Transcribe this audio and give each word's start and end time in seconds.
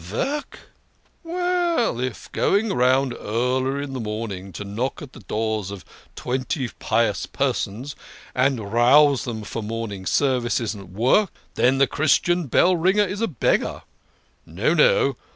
"York?"" 0.11 0.57
Well, 1.23 1.99
if 1.99 2.31
going 2.31 2.73
round 2.73 3.13
early 3.13 3.83
in 3.83 3.93
the 3.93 3.99
morning 3.99 4.51
to 4.53 4.65
knock 4.65 4.99
at 4.99 5.13
the 5.13 5.19
doors 5.19 5.69
of 5.69 5.85
twenty 6.15 6.69
pious 6.79 7.27
persons, 7.27 7.95
and 8.33 8.73
rouse 8.73 9.25
them 9.25 9.43
for 9.43 9.61
morning 9.61 10.07
service, 10.07 10.59
isn't 10.59 10.89
work, 10.91 11.29
then 11.53 11.77
the 11.77 11.85
Christian 11.85 12.47
bell 12.47 12.75
ringer 12.75 13.05
is 13.05 13.21
a 13.21 13.27
beggar. 13.27 13.83
No, 14.43 14.73
no 14.73 15.17